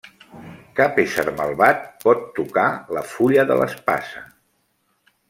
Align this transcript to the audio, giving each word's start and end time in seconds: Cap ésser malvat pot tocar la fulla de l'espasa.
Cap 0.77 0.95
ésser 1.01 1.25
malvat 1.41 1.83
pot 2.05 2.25
tocar 2.39 2.65
la 2.99 3.05
fulla 3.13 3.47
de 3.53 3.59
l'espasa. 3.61 4.25